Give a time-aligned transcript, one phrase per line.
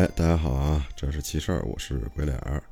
[0.00, 0.88] 哎，大家好啊！
[0.96, 2.62] 这是奇事儿，我是鬼脸儿。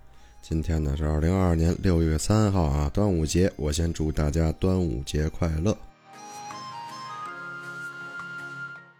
[0.41, 3.53] 今天呢是二零二二年六月三号啊，端午节。
[3.57, 5.77] 我先祝大家端午节快乐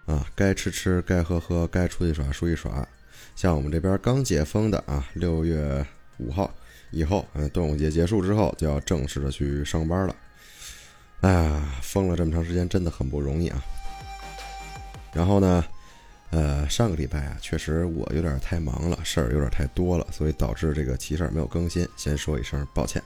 [0.05, 0.27] 啊！
[0.37, 2.87] 该吃吃，该喝喝，该出去耍出去耍。
[3.35, 5.83] 像我们这边刚解封的啊，六月
[6.19, 6.53] 五号
[6.91, 10.15] 以后，嗯，端午节结束之后就要正式的去上班了。
[11.23, 13.65] 哎呀，封了这么长时间，真的很不容易啊。
[15.15, 15.65] 然后呢？
[16.31, 23.03] 呃，上个礼拜啊，确实我有点太忙了，事儿有点太多了，所以导致这个奇事儿没有更新，先说一声抱歉。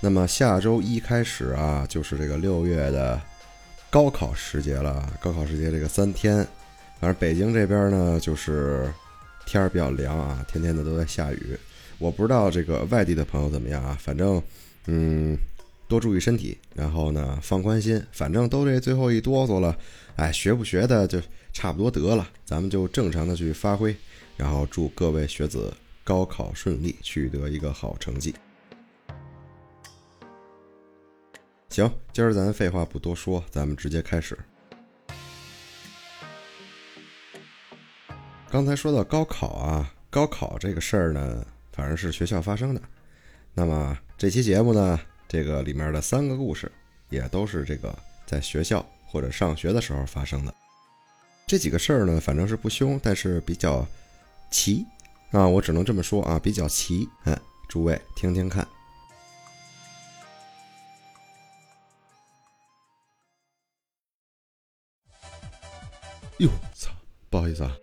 [0.00, 3.18] 那么下周一开始啊，就是这个六月的
[3.88, 5.10] 高考时节了。
[5.18, 6.46] 高考时节这个三天，
[7.00, 8.92] 反正北京这边呢，就是
[9.46, 11.58] 天儿比较凉啊，天天的都在下雨。
[11.96, 14.42] 我不知道这个外地的朋友怎么样啊，反正，
[14.88, 15.38] 嗯。
[15.86, 19.76] 多注意身体，然后呢，放宽心，反正都这最后一哆嗦了，
[20.16, 21.20] 哎，学不学的就
[21.52, 23.94] 差不多得了，咱们就正常的去发挥，
[24.36, 28.34] 然后祝各位学子高考顺利，取得一个好成绩。
[31.68, 34.38] 行，今儿咱废话不多说，咱们直接开始。
[38.50, 42.80] 刚才说到高考啊，高考这个事儿呢，反正是学校发生的，
[43.52, 44.98] 那么这期节目呢。
[45.28, 46.70] 这个里面的三个故事，
[47.08, 50.54] 也都是这个在学校或者上学的时候发生的。
[51.46, 53.86] 这几个事儿呢，反正是不凶，但是比较
[54.50, 54.86] 奇
[55.30, 57.08] 啊，我只能这么说啊，比较奇。
[57.24, 58.66] 嗯，诸位听听看。
[66.38, 66.90] 哟，操，
[67.30, 67.76] 不好意思啊。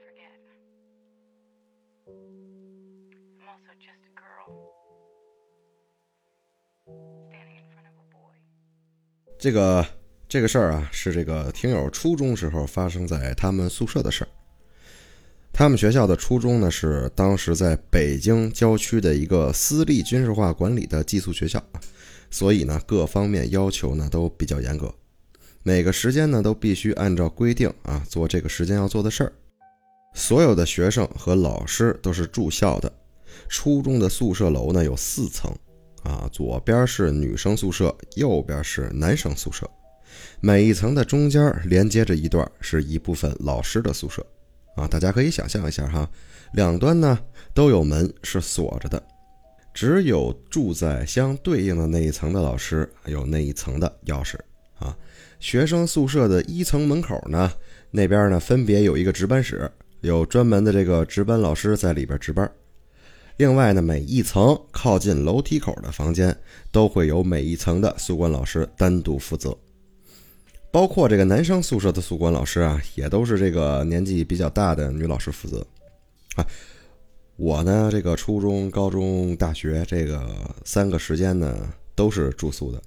[9.42, 9.84] 这个
[10.30, 14.28] 这个事儿啊，是这个听友初中时候发生在他们宿舍的事儿。
[15.52, 21.60] 他们学校的初中呢，是当时在北京郊区的一个私立军事化管理的寄宿学校，
[22.30, 24.94] 所以呢，各方面要求呢都比较严格，
[25.64, 29.34] 每个时间呢都必须按照规定啊做这个时间要做的事儿。
[30.14, 32.94] 所有的学生和老师都是住校的。
[33.50, 35.52] 初中的宿舍楼呢有四层。
[36.04, 39.70] 啊，左边是女生宿舍，右边是男生宿舍。
[40.40, 44.26] 每一层的中间连接着一段，是一部分老师的宿舍。
[44.76, 46.10] 啊，大家可以想象一下哈，
[46.54, 47.20] 两端呢
[47.54, 49.02] 都有门是锁着的，
[49.74, 54.36] 只有住在相对应的那一层的老师有那一层的钥匙。
[54.80, 54.98] 啊，
[55.40, 57.52] 学生宿舍的一层门口呢，
[57.92, 59.70] 那边呢分别有一个值班室，
[60.00, 62.52] 有专门的这个值班老师在里边值班。
[63.42, 66.38] 另外呢，每一层靠近楼梯口的房间
[66.72, 69.58] 都会有每一层的宿管老师单独负责，
[70.70, 75.66] 包括这个男生宿舍的宿管老师啊，也都是这个年纪比较大的女老师负责。
[76.36, 76.46] 啊，
[77.36, 80.24] 我呢，这个初中、高中、大学这个
[80.64, 82.80] 三个时间呢都是住宿的，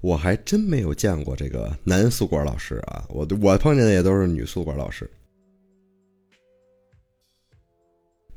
[0.00, 5.10] 我还真没有见过这个男宿管老师啊，我我碰见的也都是女宿管老师。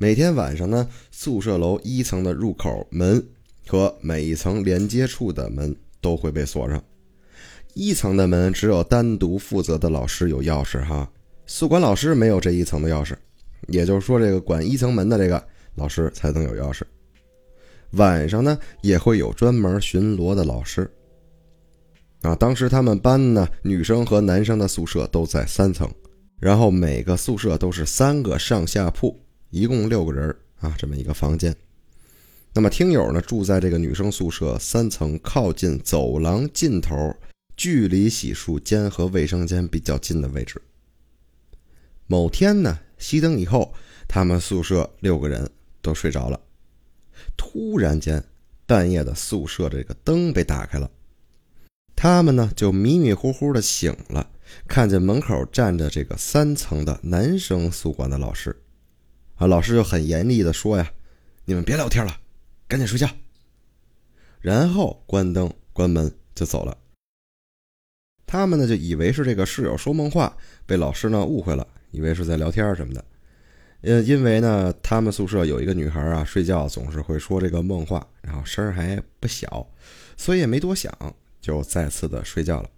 [0.02, 3.22] 每天晚上呢，宿舍楼一层的入口门
[3.68, 6.82] 和每一层连接处的门都会被锁上。
[7.74, 11.12] 一层的门只有单独负责的老师有钥匙哈，
[11.46, 13.14] 宿管老师没有这一层的钥匙，
[13.68, 15.46] 也就是说，这个管一层门的这个
[15.76, 16.84] 老师才能有钥匙。
[17.92, 20.90] 晚上呢，也会有专门巡逻的老师。
[22.22, 25.92] 啊，当时他们班呢，女生和男生的宿舍都在三层，
[26.40, 29.14] 然后每个宿舍都是三个上下铺。
[29.50, 31.56] 一共六个人啊，这么一个房间。
[32.54, 37.16] 那么听友呢住在这个女生宿舍三层靠近走廊尽头，
[37.56, 40.62] 距离洗漱间和卫生间比较近的位置。
[42.08, 43.74] 某天呢，熄灯以后，
[44.08, 45.50] 他们宿舍六个人
[45.82, 46.40] 都睡着了。
[47.38, 48.24] 突然间，
[48.66, 50.90] 半夜的宿舍这个灯被打开了，
[51.96, 54.32] 他们呢就迷迷糊糊的醒了，
[54.68, 58.60] 看见门口站着这个三层的男生宿管的老师。
[59.40, 60.92] 啊，老师就很严厉的说呀
[61.46, 62.20] ：“你们别聊天了，
[62.68, 63.10] 赶紧睡觉。”
[64.42, 66.78] 然后关灯关门就走了。
[68.28, 73.06] 他们呢就以为是这个室友说梦话，被老师呢误会了，以为是在聊天什么的。
[73.82, 79.66] 呃，因为呢他们宿舍有一个女孩啊，睡觉总是会说这个梦话，然后声还不小，
[80.18, 80.94] 所以也没多想，
[81.40, 82.70] 就再次的睡觉了。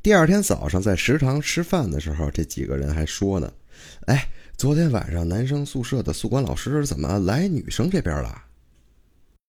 [0.00, 3.52] 第二天早上在食堂吃饭的时候，这几个人还说呢。
[4.06, 8.42] 哎，昨天晚上男生宿舍的宿管老师怎么来女生这边了？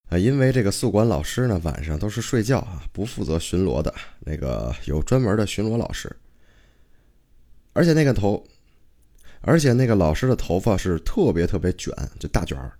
[0.10, 3.94] 啊，因为这个宿管老师呢，晚上都是睡觉啊，不负责巡逻的。
[4.20, 6.14] 那个有专门的巡逻老师，
[7.72, 8.46] 而且那个头，
[9.40, 12.74] 而且那个老师的头发是特别特别卷，就大卷儿，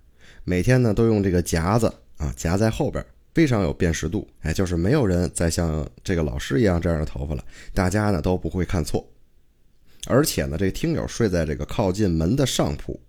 [0.44, 3.02] 每天呢都用这个夹子啊夹在后边，
[3.32, 4.28] 非常有辨识度。
[4.42, 9.08] 哎，就是没有人再像这个老师一样这样的头发了，大家呢都不会看错。
[10.08, 13.00] 而且呢，这个听友睡在这个靠近门的上铺，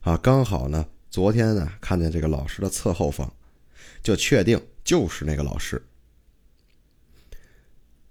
[0.00, 3.32] 啊，刚好呢，昨天呢看见这个老师的侧后方，
[4.02, 5.82] 就确定就是那个老师。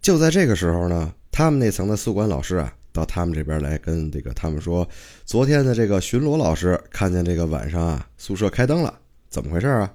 [0.01, 4.87] 就在这个时候呢，他们那层的宿管老师啊，到他们这边来跟这个他们说，
[5.25, 9.93] 昨天的这个巡逻老师看见这个晚上啊，宿舍开灯了，怎么回事啊？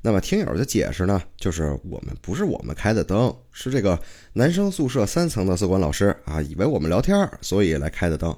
[0.00, 4.00] 那么听友的解释呢，就是我们不是我们开的灯，是这个
[4.32, 8.36] 男生宿舍三层的宿管老师啊，以为我们聊天，所以来开的灯。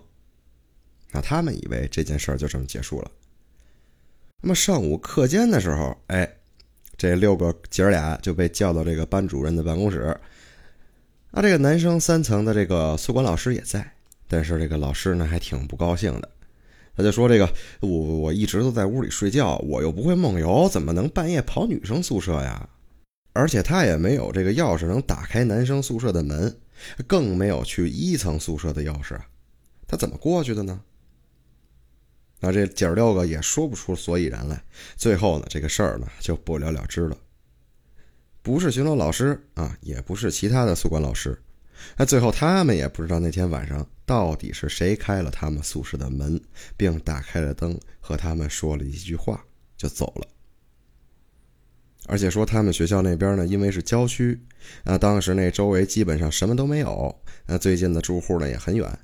[1.13, 3.11] 那他们以为这件事儿就这么结束了。
[4.41, 6.29] 那么上午课间的时候，哎，
[6.97, 10.17] 这六个姐儿俩就被叫到这个班主任的办公室。
[11.31, 13.93] 啊，这个男生三层的这个宿管老师也在，
[14.27, 16.29] 但是这个老师呢还挺不高兴的。
[17.01, 17.51] 他就说：“这个
[17.81, 22.69] 我我一直都在屋里睡觉，我又不会梦游，怎么能半夜跑女生宿舍呀？
[23.33, 26.55] 而且他也没有这个钥匙能打开男生宿舍的门，
[27.07, 29.19] 更没有去一层宿舍的钥匙，
[29.87, 30.79] 他怎么过去的呢？”
[32.43, 34.63] 那这姐儿六个也说不出所以然来。
[34.97, 37.17] 最后呢，这个事儿呢就不了了之了。
[38.43, 41.41] 不是巡逻老师啊，也不是其他的宿管老师。
[41.97, 46.41] 那最后，他们也不知道那天晚上到底是谁开了他们宿舍的门，
[46.77, 49.45] 并打开了灯，和他们说了一句话
[49.77, 50.27] 就走了。
[52.07, 54.41] 而且说他们学校那边呢，因为是郊区，
[54.85, 58.99] 啊，当时那周围基本上什么都没有，那最近的住户呢也很远，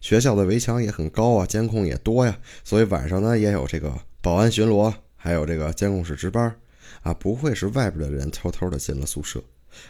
[0.00, 6.54] 学校的围墙也很高啊，监控也多呀，所以晚上呢也有这个保安巡逻，还有这个监控室值班，
[7.02, 9.42] 啊，不会是外边的人偷偷的进了宿舍。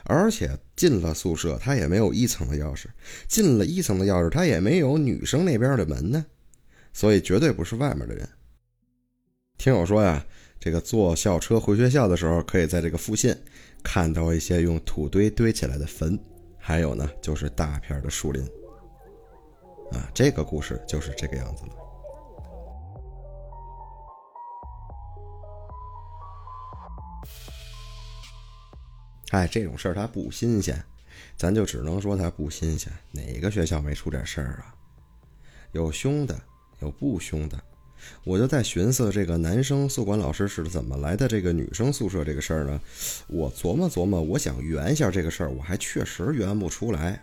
[0.05, 2.87] 而且进了宿舍，他也没有一层的钥匙；
[3.29, 6.25] 进了一层的钥匙，他也没有女生那边的门呢，
[6.93, 8.29] 所以绝对不是外面的人。
[9.58, 10.25] 听我说呀，
[10.58, 13.37] 这个坐校车回学校的时候，可以在这个附近
[13.82, 16.19] 看到一些用土堆堆起来的坟，
[16.58, 18.43] 还有呢，就是大片的树林。
[19.93, 21.81] 啊，这个故事就是这个样子了。
[29.32, 30.84] 哎，这种事儿它不新鲜，
[31.38, 32.93] 咱就只能说它不新鲜。
[33.11, 34.75] 哪个学校没出点事儿啊？
[35.73, 36.38] 有凶的，
[36.81, 37.58] 有不凶的。
[38.25, 41.26] 我就在寻思，这个男生宿管老师是怎么来的？
[41.26, 42.79] 这个女生宿舍这个事儿呢？
[43.26, 47.23] 我琢磨琢磨，我想圆一下这个事儿，我还确实圆不出来。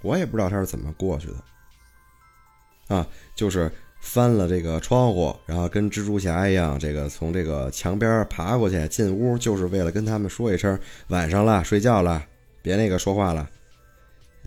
[0.00, 2.96] 我也不知道他是怎么过去的。
[2.96, 3.70] 啊，就是。
[4.00, 12.26] 翻了这个窗户，然后跟蜘蛛侠一样，这个从这个墙边爬过去进屋，就是为了跟他们说一声晚上了，睡觉了，
[12.62, 13.48] 别那个说话了。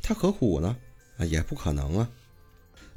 [0.02, 0.76] 他何苦呢？
[1.18, 2.10] 啊，也不可能啊。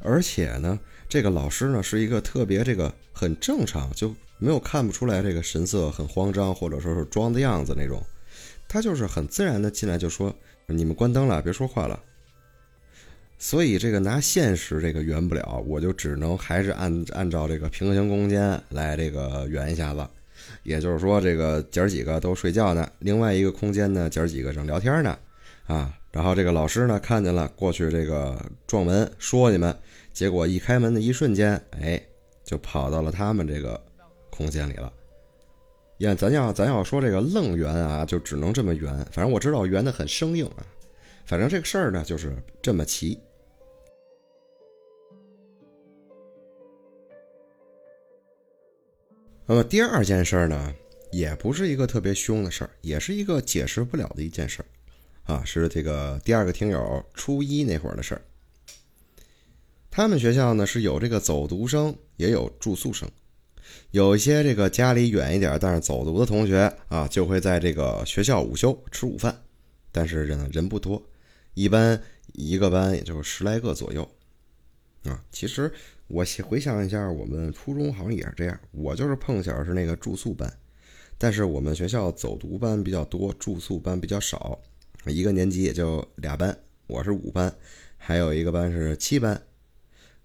[0.03, 8.03] 而且呢，这个老师呢是一个特别这个很正常，就没有看不出来这个神色很慌张，或者说是装的样子那种。
[8.67, 10.35] 他就是很自然的进来就说
[10.67, 12.03] ：“你们关灯了，别说话了。”
[13.39, 20.07] 所以这个拿现实这个圆不了，我就只能还是按按照这个平行空间来这个圆一下子。
[20.63, 25.19] 也就是说，这个姐儿几个都睡觉呢，另外一个空间呢，姐儿几个正聊天呢，
[25.67, 29.77] 啊，然后这个老师呢看见了，过去这个撞门说你们，
[30.13, 32.01] 结果一开门的一瞬间，哎，
[32.45, 33.81] 就跑到了他们这个
[34.31, 34.93] 空间里了。
[35.99, 38.93] 呀，咱要咱要说这个愣圆啊，就只能这么圆。
[39.11, 40.65] 反正我知道圆的很生硬啊。
[41.25, 43.19] 反正这个事儿呢，就是这么齐。
[49.49, 50.75] 那么第二件事儿呢，
[51.13, 58.23] 也不是一个特别凶的事儿，也是一个解释不了的一件事儿，啊，是这个第二个听友初一那会儿的事儿。
[59.89, 63.09] 他们学校呢是有这个走读生，也有住宿生，
[63.93, 69.43] 有一些这个家里远一点，但是走读的同学啊，就会在这个学校午休吃午饭，
[69.93, 71.01] 但是人人不多，
[71.55, 74.11] 一般一个班也就十来个左右，
[75.07, 75.73] 啊，其实。
[76.09, 78.57] 我回想一下，我们初中好像也是这样。
[78.71, 80.49] 我就是碰巧是那个住宿班，
[81.19, 84.57] 但是我们学校走读班比较多，住宿班比较少。
[85.07, 87.53] 一个年级也就俩班，我是五班，
[87.97, 89.43] 还有一个班是七班。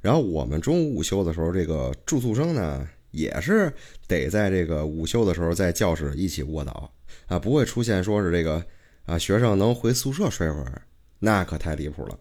[0.01, 3.73] 然后我们中午午休的时候，这个住宿生呢，也是
[4.07, 6.93] 得在这个午休的时候在教室一起卧倒
[7.25, 8.63] 啊，不会出现说是这个
[9.05, 10.83] 啊学生能回宿舍睡会儿，
[11.17, 12.19] 那可太离谱了。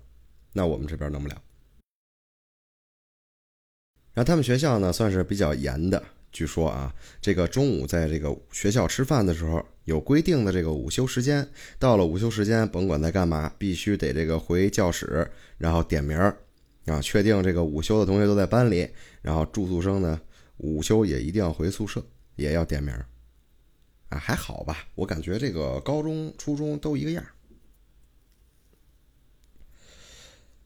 [0.55, 1.43] 那我们这边弄不了。
[4.13, 6.03] 然后他们学校呢算是比较严的，
[6.33, 11.49] 据说啊，这个中午在这个学校吃饭的时候有规定的这个午休时间，
[11.79, 16.37] 到了午休时间，甭管在干嘛，必须得这个回教室，然后点名儿
[16.87, 18.89] 啊，确定这个午休的同学都在班里，
[19.23, 20.21] 然后住宿生呢，
[20.59, 22.05] 午休也一定要回宿舍，
[22.37, 23.07] 也要点名儿。
[24.09, 27.31] 啊，还好吧，我感觉这个高中、初中都一个样儿。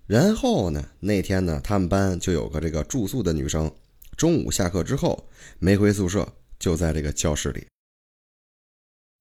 [0.07, 3.75] 然后呢，那天呢，他们班就有个这个住宿的女生，
[4.17, 7.67] 中午下课之后没回宿舍，就在这个教室里。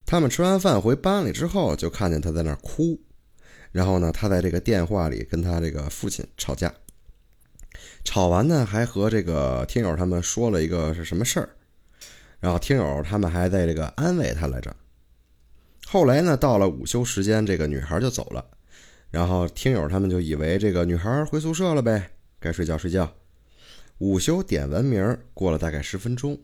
[0.04, 3.00] 他们吃完饭回班里之后，就看见她在那儿哭。
[3.72, 6.72] 然后呢，她在这个电话里跟她这个父亲吵架。
[8.04, 11.48] 吵完呢，还和这个听友他们说了一个是什么事儿。
[12.40, 14.76] 然后听友他们还在这个安慰她来着。
[15.86, 18.44] 后来呢，到了午休时间，这个女孩就走了。
[19.14, 23.14] 然后听友他们就以为这个女孩回宿舍了呗，该睡觉睡觉。
[23.98, 26.36] 午休点完名，过了大概十分钟，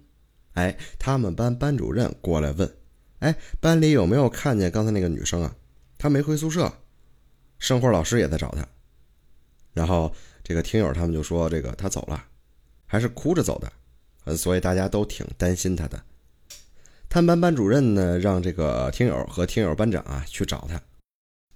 [0.53, 2.73] 哎，他们班班主任过来问
[3.19, 5.53] ：“哎，班里有没有看见刚才那个女生啊？
[5.99, 6.73] 她没回宿舍，
[7.59, 8.65] 生活老师也在找她。”
[9.75, 12.25] 然后这个听友他们就说：“这个她走了，
[12.87, 13.73] 还是哭着走的。”
[14.37, 16.01] 所以大家都挺担心他的。
[17.09, 20.81] 他们班班主任呢，让这个听友和听友班长啊去找他。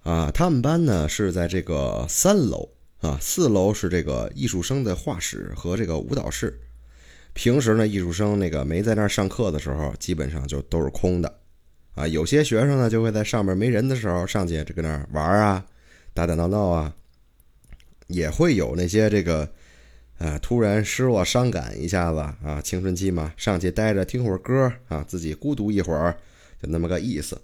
[0.04, 2.68] 啊，他们班呢是在这个三楼
[3.00, 6.56] 啊，四楼是这个艺术生的画室和这个舞蹈室。
[7.32, 11.40] 平时呢，艺术生那个没在那儿上课的时候，基本上就都是空的。
[11.94, 15.66] 啊，有些学生呢就会在上面没人的时候上去这个那儿玩啊，
[16.12, 16.94] 打打闹闹啊，
[18.06, 19.50] 也会有那些这个。
[20.18, 26.16] 啊，突然失落伤感一下子啊，青春期嘛，上去待着听会儿歌啊，自己孤独一会儿，
[26.62, 27.36] 就那么个意思。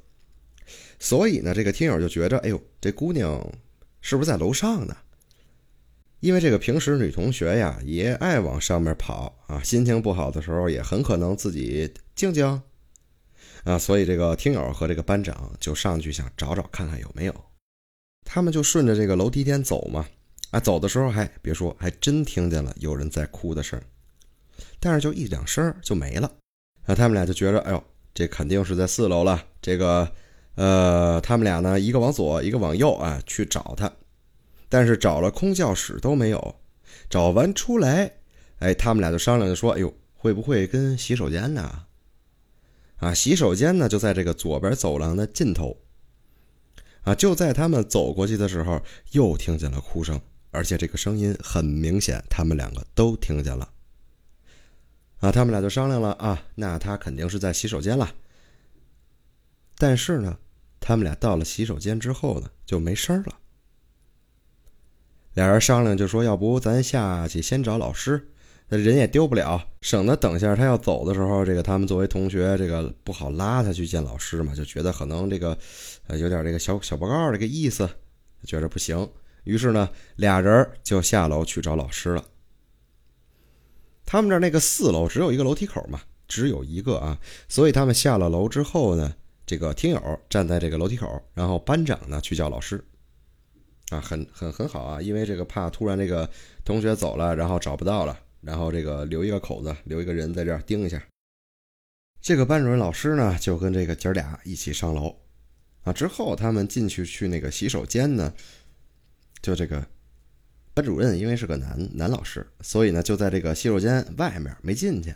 [0.99, 3.41] 所以呢，这个听友就觉着，哎呦，这姑娘
[4.01, 4.97] 是不是在楼上呢？
[6.21, 12.63] 因为这个平时女同学呀，也爱往上面跑啊，心情不好的时候也很可能自己静静
[13.65, 13.79] 啊。
[13.79, 17.45] 所以这个听友和这个班长就上去想找找看看有没有，
[18.25, 20.07] 他们就顺着这个楼梯间走嘛。
[20.51, 23.81] 啊，走的时候还别说，还真听见了有人在哭的声，
[24.81, 26.31] 但是就一两声就没了。
[26.87, 29.47] 那他们俩就觉着，哎呦，这肯定是在四楼了。
[29.63, 30.13] 这个，
[30.57, 33.91] 呃，他们俩呢，一个往左，一个往右啊，去找他，
[34.69, 36.57] 但是找了空教室都没有。
[37.09, 38.13] 找完出来，
[38.59, 41.85] 哎，他们俩就商量，就说，哎呦，会不会跟洗手间呢？
[42.97, 45.77] 啊，洗手间呢就在这个左边走廊的尽头。
[47.03, 50.21] 啊，就在他们走过去的时候，又听见了哭声。
[50.51, 53.71] 而且这个声音很明显，他们两个都听见了。
[55.21, 58.13] 啊，他们俩就商量了啊，那他肯定是在洗手间了。
[59.81, 60.37] 但是呢，
[60.79, 63.39] 他们俩到了洗手间之后呢，就没声了。
[65.33, 68.29] 俩人商量就说，要不咱下去先找老师，
[68.69, 75.57] 那人也丢不了，省得等下他要走的时候，这个他们作为同学，这个不好拉他去见老师嘛，就觉得可能这个
[76.09, 77.89] 呃有点这个小小报告这个意思，
[78.45, 79.09] 觉着不行。
[79.45, 82.23] 于是呢，俩人就下楼去找老师了。
[84.05, 87.19] 他们这那个四楼只有一个楼梯口嘛，只有一个啊，
[87.49, 89.15] 所以他们下了楼之后呢，
[89.51, 92.81] 这个听友站在这个楼梯口，然后班长呢去叫老师。
[93.89, 96.31] 啊，很很很好啊，因为这个怕突然这个
[96.65, 101.05] 同学走了，然后找不到了，然后这个留一个口子，留一个人在这儿盯一下。
[102.21, 105.17] 这个班主任老师呢，就跟这个姐俩一起上楼。
[105.83, 108.33] 啊，之后他们进去去那个洗手间呢。
[109.43, 109.85] 就这个
[110.75, 115.13] 班主任，因为是个男男老师，所以呢就在这个洗手间外面没进去。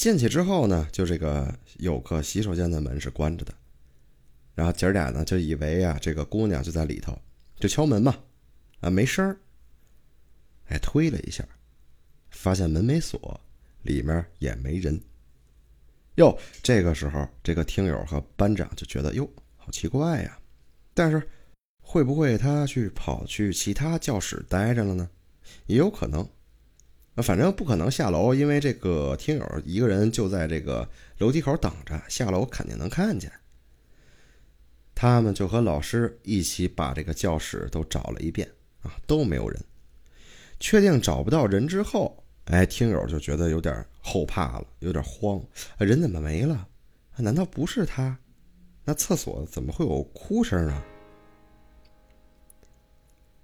[0.00, 3.52] 进去之后呢，就这个有个洗手间的门是关着的，
[4.54, 7.20] 然后姐儿俩呢就以为啊这个姑娘就在里头，
[7.58, 8.18] 就敲门嘛，
[8.80, 9.36] 啊没声儿，
[10.70, 11.46] 哎推了一下，
[12.30, 13.38] 发现门没锁，
[13.82, 14.98] 里面也没人。
[16.14, 20.38] 哟，这个时候这个听友和班长就觉得哟好奇怪呀，
[20.94, 21.28] 但是。
[21.82, 25.10] 会不会他去跑去其他教室待着了呢？
[25.66, 26.26] 也有可能，
[27.22, 33.30] 反正不可能下楼，因为这个听友一个人就在这个楼梯口等着，下楼肯定能看见。
[34.94, 38.46] 他们就和老师一起把这个教室都找了一遍
[38.82, 39.58] 啊，都没有人。
[40.58, 45.42] 确定找不到人之后，哎，听友就觉得有点后怕了，有点慌，
[45.78, 46.68] 人怎么没了？
[47.16, 48.18] 难道不是他？
[48.84, 50.82] 那厕所怎么会有哭声呢？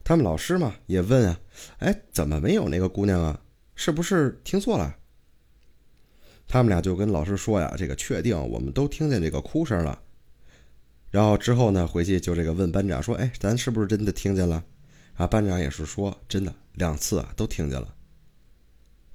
[0.04, 1.40] 他们老师嘛也问啊，
[1.78, 3.40] 哎，怎么没有那个姑娘啊？
[3.76, 4.97] 是不是听错了？
[6.49, 10.02] 他们俩就跟老师说呀，这个确定我们都听见这个哭声了。
[11.11, 14.64] 然后之后呢，回去就这个问班长说，哎，咱是不是真的听见了？
[15.14, 17.95] 啊，班长也是说，真的两次啊都听见了。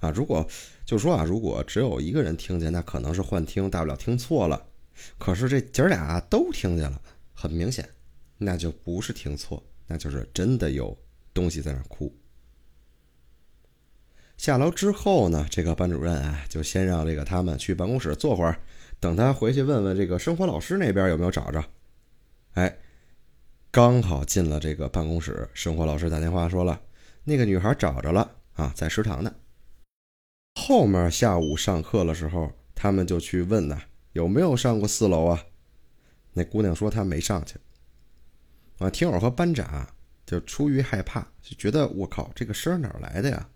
[0.00, 0.46] 啊，如果
[0.84, 4.66] 就说啊，如果只有一个人听见，那可能是幻听，大不了听错了。
[5.18, 7.00] 可是这姐儿俩都听见了，
[7.32, 7.88] 很明显，
[8.38, 9.62] 那就不是听错。
[9.86, 10.96] 那就是真的有
[11.34, 12.14] 东西在那哭，
[14.42, 18.58] 下楼之后呢，这个班主任啊，就先让这个他们去办公室坐会儿，
[18.98, 21.64] 等他回去问问这个生活老师那边有没有找着。
[22.54, 22.76] 哎，
[23.70, 26.80] 刚好进了这个办公室，生活老师打电话说了，
[27.22, 29.32] 那个女孩找着了啊，在食堂呢。
[30.60, 33.80] 后面下午上课的时候，他们就去问呢，
[34.12, 35.40] 有没有上过四楼啊？
[36.32, 37.54] 那姑娘说她没上去。
[38.78, 39.88] 啊，听友和班长
[40.26, 43.48] 就出于害怕，就觉得我靠，这个声哪来的呀？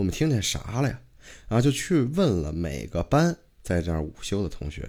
[0.00, 0.98] 我们听见啥了呀？
[1.46, 4.88] 然后就去问了每个班在这儿午休的同学。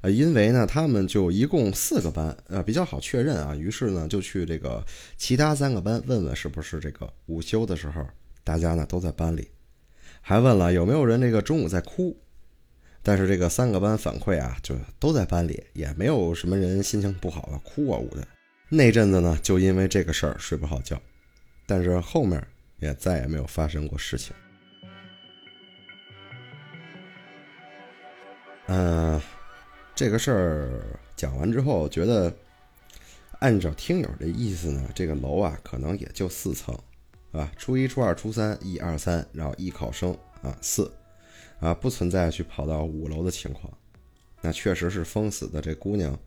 [0.00, 3.54] 啊，因为呢，他们就一共四个班，呃，比较好确认啊。
[3.54, 4.82] 于是呢，就去这个
[5.18, 8.02] 其他三个班问问是不是这个午休的时候，
[8.42, 9.50] 大家呢都在班里。
[10.22, 12.16] 还问了有没有人这个中午在哭，
[13.02, 18.26] 但是这个三个班反馈啊，就都在班里，也没有什么人心情不好啊，哭啊呜的。
[18.70, 20.98] 那阵子呢，就因为这个事儿睡不好觉，
[21.66, 22.42] 但是后面
[22.80, 24.34] 也再也没有发生过事情。
[28.66, 29.20] 嗯。
[29.92, 32.34] 这个事儿讲完之后，觉得
[33.40, 36.74] 按照听友的意思呢，这个楼啊可能也就四层，
[37.32, 40.90] 啊，初一、初二、初三，一二三，然后艺考生啊四，
[41.58, 43.70] 啊不存在去跑到五楼的情况。
[44.40, 46.18] 那确实是封死的这姑娘，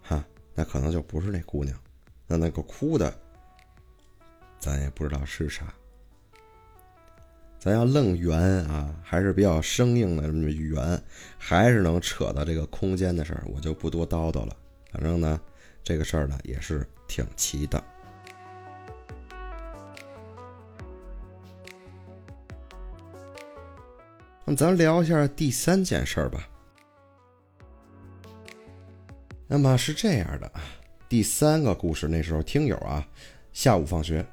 [0.00, 0.24] 哈，
[0.54, 1.76] 那可能就不是那姑娘，
[2.28, 3.12] 那那个哭的，
[4.62, 5.74] 咱也不知道是啥。
[7.58, 11.02] 咱要愣圆啊，还是比较生硬的这么圆，
[11.36, 14.56] 还是能扯到这个空间的事儿，我就不多叨叨了。
[14.92, 15.40] 反正呢，
[15.82, 17.82] 这个事儿呢也是挺奇的。
[24.44, 26.48] 那咱聊一下第三件事儿吧。
[29.48, 30.52] 那么是这样的，
[31.08, 33.04] 第三个故事，那时候听友啊，
[33.52, 34.24] 下午放学，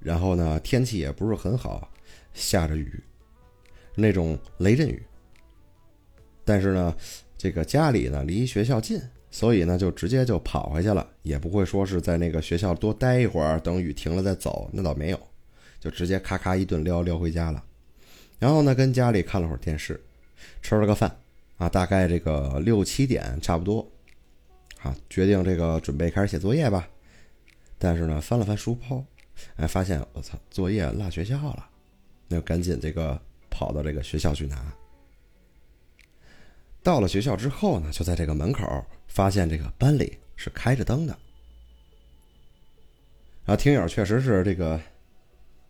[0.00, 1.90] 然后呢天气也不是很好。
[2.34, 3.02] 下着雨，
[3.96, 5.02] 那种雷阵雨。
[6.44, 6.94] 但是呢，
[7.36, 15.20] 这个家里呢离学校近，所以呢就直接就跑回去了，也不会说是在那个学校多待一会儿，等雨停了再走，那倒没有，
[15.80, 17.64] 就直接咔咔一顿撩撩回家了。
[18.38, 20.00] 然后呢，跟家里看了会儿电视，
[20.62, 21.14] 吃了个饭
[21.56, 23.84] 啊，大概这个六七点差不多，
[24.80, 26.88] 啊，决定这个准备开始写作业吧。
[27.78, 29.04] 但是呢，翻了翻书包，
[29.56, 31.68] 哎，发现我操，作业落学校了。
[32.28, 34.72] 那就赶紧这个跑到这个学校去拿。
[36.82, 41.18] 到了学校之后呢，就在这个门口发现这个班里是开着灯的。
[43.44, 44.78] 然后听友确实是这个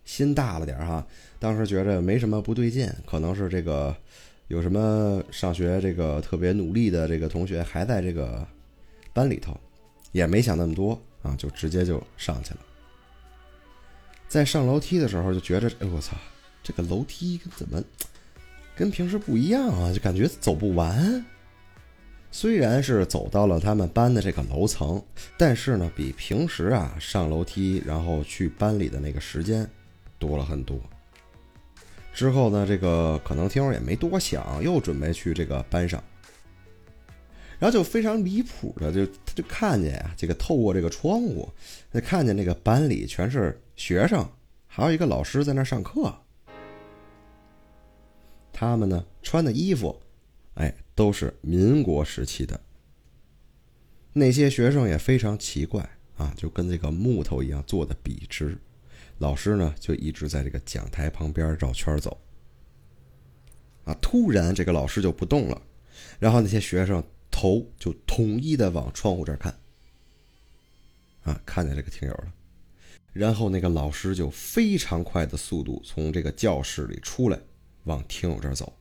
[0.03, 1.05] 心大了点哈，
[1.39, 3.95] 当时觉着没什么不对劲，可能是这个
[4.49, 8.45] 有什么上学这个特别努力的这个同学还在这个
[9.13, 9.57] 班里头，
[10.11, 12.59] 也没想那么多啊，就直接就上去了。
[14.29, 16.15] 在上楼梯的时候就觉着，哎我操！
[16.61, 17.83] 这个楼梯怎么
[18.75, 19.91] 跟平时不一样啊？
[19.91, 21.25] 就感觉走不完。
[22.31, 25.03] 虽然是走到了他们班的这个楼层，
[25.35, 29.67] 但是呢，比平时啊上楼梯然后去班里的那个时间
[30.19, 30.79] 多了很多。
[32.13, 36.03] 之后呢，这个可能听友也没多想，又准备去这个班上，
[37.57, 41.49] 然后就非常离谱的，就他就看见啊，这个透过这个窗户，
[41.91, 44.29] 他看见那个班里全是学生，
[44.67, 46.13] 还有一个老师在那上课。
[48.51, 49.97] 他们呢穿的衣服，
[50.55, 52.59] 哎，都是民国时期的。
[54.11, 58.57] 那些学生也非常奇怪啊，就跟这个木头一样做的笔直。
[59.19, 62.19] 老师呢就一直在这个讲台旁边绕圈走。
[63.85, 65.61] 啊，突然这个老师就不动了，
[66.19, 69.57] 然后那些学生头就统一的往窗户这儿看。
[71.23, 72.33] 啊，看见这个听友了，
[73.13, 77.39] 然后那个老师就非常快的速度从这个教室里出来。
[77.85, 78.71] 往听友这儿走，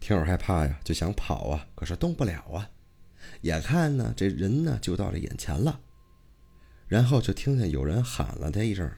[0.00, 2.70] 听友害怕呀，就想跑啊，可是动不了啊。
[3.42, 5.80] 眼看呢，这人呢就到这眼前了，
[6.86, 8.88] 然后就听见有人喊了他一声：“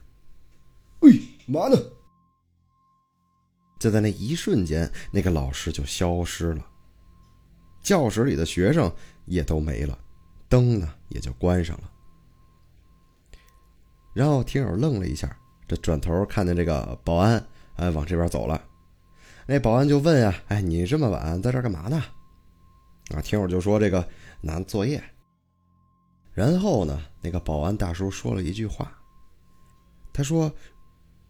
[1.01, 1.09] 哎，
[1.47, 1.77] 嘛呢？”
[3.79, 6.65] 就在那一瞬间，那个老师就消失了，
[7.81, 8.89] 教室里的学生
[9.25, 9.97] 也都没了，
[10.47, 11.90] 灯呢也就关上了。
[14.13, 15.35] 然后听友愣了一下，
[15.67, 17.43] 这转头看见这个保安
[17.75, 18.61] 哎往这边走了。
[19.47, 22.03] 那保安就问呀：“哎，你这么晚在这干嘛呢？”
[23.15, 24.07] 啊，听友就说：“这个
[24.41, 25.03] 拿作业。”
[26.33, 28.91] 然后呢，那个保安大叔说了一句话，
[30.13, 30.53] 他说：“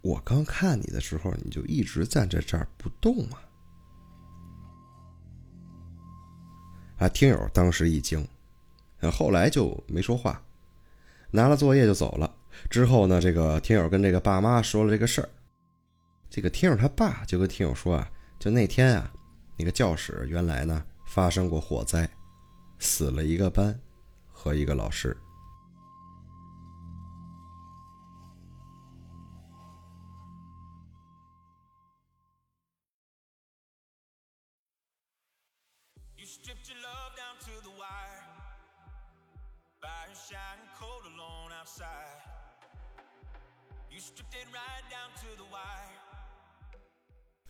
[0.01, 3.37] 我刚看你的时候，你就一直站在这儿不动嘛。”
[6.99, 8.27] 啊，听友当时一惊，
[9.11, 10.39] 后来就没说话，
[11.31, 12.31] 拿了作业就走了。
[12.69, 15.29] 之后呢，这个听友跟这个爸妈说了这个事儿。
[16.29, 18.09] 这个听友他爸就跟听友说啊，
[18.39, 19.11] 就那天啊，
[19.57, 22.09] 那个教室原来呢发生过火灾，
[22.79, 23.77] 死了一个班
[24.31, 25.15] 和一个老师。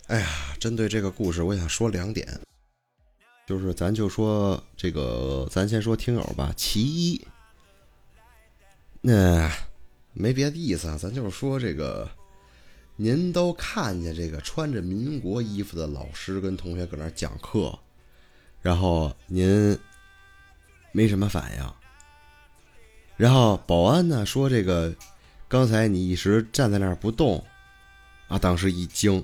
[0.07, 0.27] 哎呀，
[0.59, 2.27] 针对这个故事，我想说两点，
[3.47, 6.53] 就是咱就说这个，咱先说听友吧。
[6.57, 7.25] 其一，
[8.99, 9.49] 那
[10.11, 12.09] 没别的意思啊，咱就是说这个，
[12.97, 17.79] 您都看见这个穿着民国衣服的老师跟同学搁那讲课。
[18.61, 19.79] 然后您
[20.91, 21.73] 没什么反应，
[23.15, 24.93] 然后保安呢说：“这个
[25.51, 27.43] 刚才你一时站在那儿不动，
[28.29, 29.21] 啊，当时一惊。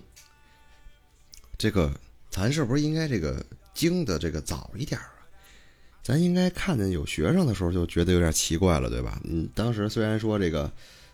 [1.58, 1.90] 这个
[2.30, 3.42] 咱是不是应该这个
[3.74, 5.24] 惊的这个早一点啊？
[6.04, 9.22] 咱应该看见有学生的时候就觉得有点奇怪了，对吧？
[9.24, 10.70] 嗯，当时虽然说这个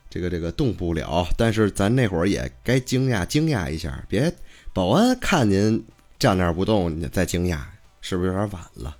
[0.10, 4.34] 这个这个动不了，但是咱那会儿也该惊讶惊讶一下，别
[4.74, 5.86] 保安看您
[6.18, 7.62] 站那儿不动，你再惊讶。”
[8.02, 8.98] 是不是有点晚了？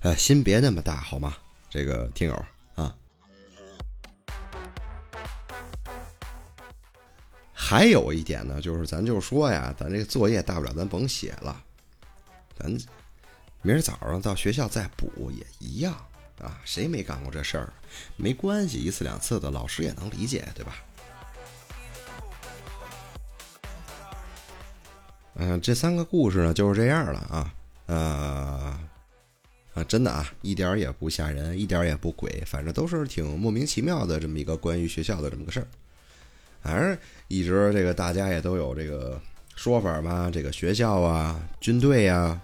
[0.00, 1.36] 呃，心别那么大，好吗？
[1.68, 2.44] 这个听友
[7.66, 11.64] 还有一点呢，就是咱就说呀，咱这个作业大不了咱甭写了，
[12.58, 12.70] 咱
[13.62, 15.94] 明儿早上到学校再补也一样
[16.42, 16.60] 啊。
[16.66, 17.72] 谁没干过这事儿？
[18.16, 20.76] 没关系，一次两次的，老师也能理解，对吧？
[25.36, 27.54] 嗯，这三个故事呢，就是这样了啊。
[27.86, 28.78] 呃，
[29.72, 35.66] 啊，真的啊，一点也不吓人，一点也不鬼，反正都是挺莫名其妙的这么一个关于学校的这么个事儿。
[36.64, 36.96] 反正
[37.28, 39.20] 一直这个大家也都有这个
[39.54, 42.40] 说法嘛，这个学校啊、军队呀，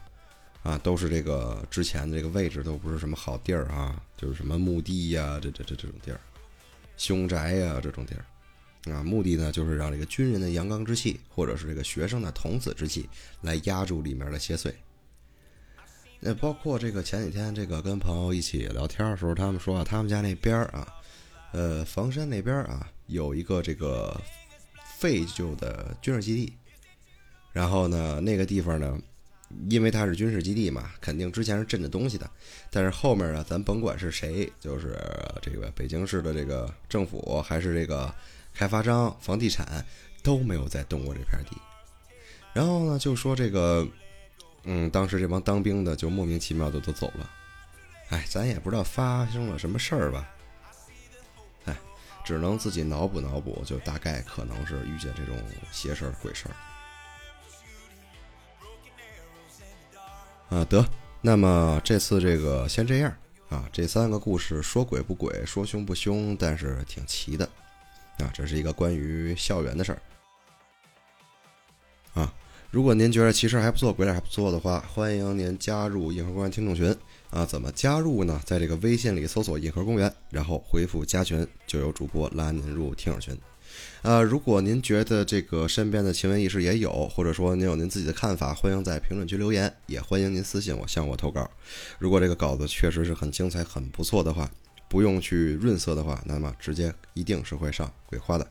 [0.62, 6.20] 啊，都是这个之前的这个位置都不是什么好地儿啊，就是什么墓地呀，这这这这种地儿，
[6.98, 8.24] 凶宅呀这种地儿。
[8.92, 13.08] 啊，目的呢就是让这个军人的阳刚之气，或者是这个学生的童子之气，
[13.40, 14.70] 来压住里面的邪祟。
[16.18, 20.86] 那包括这个前几天，这个跟朋友一起聊天的时候，他们说啊，他们家那边啊，
[21.52, 24.18] 呃，房山那边啊，有一个这个
[24.98, 26.52] 废旧的军事基地。
[27.52, 28.98] 然后呢，那个地方呢，
[29.68, 32.30] 因为它是军事基地嘛，肯定之前是镇着东西的。
[32.70, 34.98] 但是后面呢，咱甭管是谁，就是
[35.42, 38.12] 这个北京市的这个政府，还是这个
[38.54, 39.84] 开发商、房地产，
[40.22, 41.56] 都没有再动过这片地。
[42.52, 43.86] 然后呢，就说这个。
[44.64, 47.30] 嗯，当时这帮当兵的就莫名其妙的都走了，
[48.10, 50.28] 哎，咱也不知道发生了什么事儿吧，
[52.30, 55.36] 只能自己脑补脑补，就大概可能是遇见这种
[55.72, 56.54] 邪事儿、鬼事儿。
[60.56, 60.88] 啊，得，
[61.20, 63.12] 那么这次这个先这样
[63.48, 67.44] 啊，这三个故事说鬼不鬼，说凶不凶，但是挺齐的
[68.18, 70.00] 啊，这是一个关于校园的事儿
[72.14, 72.32] 啊。
[72.70, 76.94] 如果您觉得其实还不错，鬼脸还不错的话，欢迎您加入硬核公园听众群
[77.30, 77.44] 啊！
[77.44, 78.40] 怎么加入呢？
[78.46, 83.36] 在这个微信里搜索“硬核公园”，然后回复“加群”，就有主播拉您入听友群。
[84.02, 91.50] 啊，如果您觉得这个身边的奇闻异事也有，或者说您有您自己的看法，欢迎在评论区留言，也欢迎您私信我向我投稿。
[91.98, 94.48] 如果这个稿子确实是很精彩、很不错的话，
[94.88, 98.46] 不用去润色的话，那么直接一定是会上鬼话的。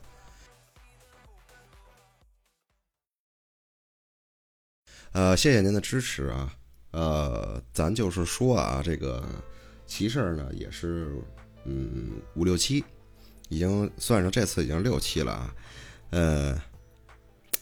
[5.12, 6.54] 呃，谢谢您的支持啊！
[6.92, 9.24] 呃，咱就是说啊，这个
[9.84, 11.08] 奇事儿呢，也是
[11.64, 12.84] 嗯五六期，
[13.48, 15.54] 已经算上这次已经六期了啊。
[16.10, 16.62] 呃，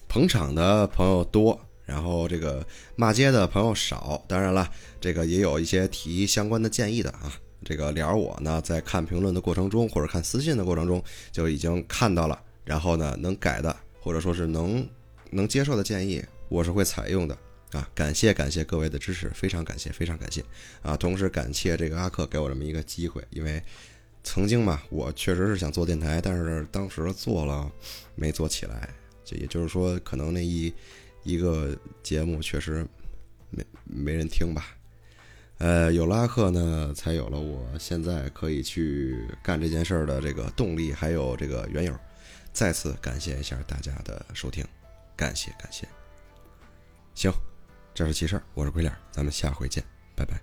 [0.09, 2.65] 捧场的朋友多，然后这个
[2.97, 4.23] 骂街的朋友少。
[4.29, 7.33] 当然了，这个也有一些提相关的建议的啊。
[7.65, 12.39] 这个聊我呢，在看评论的过程中，或者看私信的过程中，就已经看到了。
[12.63, 14.87] 然后呢，能改的，或者说是能
[15.31, 16.23] 能接受的建议。
[16.49, 17.37] 我是会采用的
[17.73, 17.89] 啊！
[17.95, 20.45] 感谢感谢各位的支持，非常感谢非常感谢
[20.83, 20.97] 啊！
[20.97, 23.63] 同时感谢这个阿克给我这么一个机会，因为
[24.25, 27.71] 曾经嘛，我确实是想做电台，但是当时做了
[28.15, 28.89] 没做起来，
[29.25, 30.73] 就也就是说，可能那一
[31.23, 32.87] 一个节目确实
[33.51, 34.75] 没没人听吧。
[35.59, 41.93] 呃，有了阿克呢，才有了我现在可以去干这件事儿的这个动力，还有这个缘由。
[42.53, 44.65] 再次感谢一下大家的收听，
[45.17, 45.87] 感谢感谢。
[47.19, 47.33] 行，
[47.93, 49.83] 这是奇事儿，我是鬼脸，咱们下回见，
[50.15, 50.41] 拜拜。